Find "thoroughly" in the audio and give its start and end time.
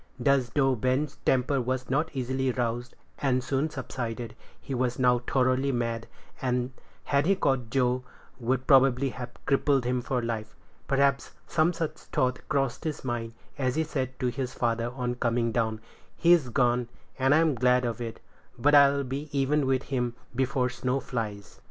5.19-5.71